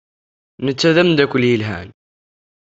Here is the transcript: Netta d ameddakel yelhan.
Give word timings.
Netta 0.65 0.89
d 0.95 0.97
ameddakel 1.01 1.43
yelhan. 1.47 1.89